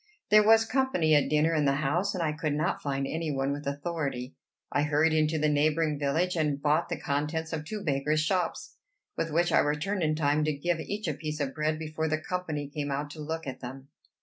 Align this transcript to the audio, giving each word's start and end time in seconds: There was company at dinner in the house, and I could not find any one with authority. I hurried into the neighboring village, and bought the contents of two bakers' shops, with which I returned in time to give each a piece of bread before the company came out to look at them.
There 0.31 0.41
was 0.41 0.65
company 0.65 1.13
at 1.13 1.29
dinner 1.29 1.53
in 1.53 1.65
the 1.65 1.73
house, 1.75 2.15
and 2.15 2.23
I 2.23 2.31
could 2.31 2.53
not 2.55 2.81
find 2.81 3.05
any 3.05 3.29
one 3.29 3.51
with 3.51 3.67
authority. 3.67 4.33
I 4.71 4.81
hurried 4.81 5.13
into 5.13 5.37
the 5.37 5.47
neighboring 5.47 5.99
village, 5.99 6.35
and 6.35 6.59
bought 6.59 6.89
the 6.89 6.99
contents 6.99 7.53
of 7.53 7.65
two 7.65 7.83
bakers' 7.83 8.21
shops, 8.21 8.77
with 9.15 9.29
which 9.29 9.51
I 9.51 9.59
returned 9.59 10.01
in 10.01 10.15
time 10.15 10.43
to 10.45 10.53
give 10.53 10.79
each 10.79 11.07
a 11.07 11.13
piece 11.13 11.39
of 11.39 11.53
bread 11.53 11.77
before 11.77 12.07
the 12.07 12.17
company 12.17 12.67
came 12.67 12.89
out 12.89 13.11
to 13.11 13.21
look 13.21 13.45
at 13.45 13.59
them. 13.59 13.89